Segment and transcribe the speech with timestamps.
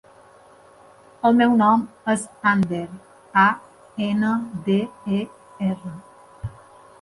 [1.29, 2.81] El meu nom és Ander:
[3.43, 3.45] a,
[4.07, 4.33] ena,
[4.71, 4.79] de,
[5.21, 5.23] e,
[5.69, 5.95] erra.